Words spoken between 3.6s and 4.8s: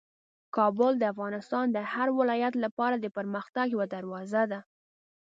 یوه دروازه ده.